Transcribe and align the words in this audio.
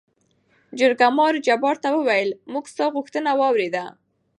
جرګمارو 0.79 1.43
جبار 1.47 1.75
ته 1.83 1.89
ووېل: 1.93 2.29
موږ 2.51 2.65
ستا 2.73 2.85
غوښتنه 2.95 3.31
وارېده. 3.39 3.85